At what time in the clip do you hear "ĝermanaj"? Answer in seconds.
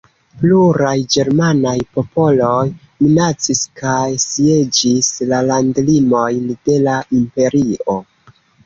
1.15-1.73